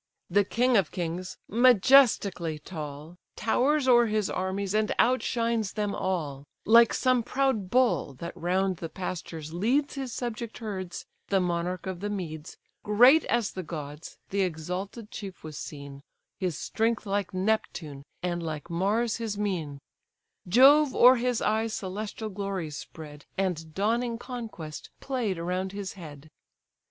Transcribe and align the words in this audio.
The 0.31 0.43
king 0.43 0.77
of 0.77 0.89
kings, 0.89 1.37
majestically 1.47 2.57
tall, 2.57 3.17
Towers 3.35 3.87
o'er 3.87 4.07
his 4.07 4.31
armies, 4.31 4.73
and 4.73 4.91
outshines 4.97 5.73
them 5.73 5.93
all; 5.93 6.43
Like 6.65 6.91
some 6.91 7.21
proud 7.21 7.69
bull, 7.69 8.15
that 8.15 8.35
round 8.35 8.77
the 8.77 8.89
pastures 8.89 9.53
leads 9.53 9.93
His 9.93 10.11
subject 10.11 10.57
herds, 10.57 11.05
the 11.27 11.39
monarch 11.39 11.85
of 11.85 11.99
the 11.99 12.09
meads, 12.09 12.57
Great 12.81 13.25
as 13.25 13.51
the 13.51 13.61
gods, 13.61 14.17
the 14.31 14.41
exalted 14.41 15.11
chief 15.11 15.43
was 15.43 15.55
seen, 15.59 16.01
His 16.39 16.57
strength 16.57 17.05
like 17.05 17.31
Neptune, 17.31 18.01
and 18.23 18.41
like 18.41 18.71
Mars 18.71 19.17
his 19.17 19.37
mien; 19.37 19.77
Jove 20.47 20.95
o'er 20.95 21.17
his 21.17 21.43
eyes 21.43 21.75
celestial 21.75 22.29
glories 22.31 22.75
spread, 22.75 23.27
And 23.37 23.75
dawning 23.75 24.17
conquest 24.17 24.89
played 24.99 25.37
around 25.37 25.73
his 25.73 25.93
head. 25.93 26.31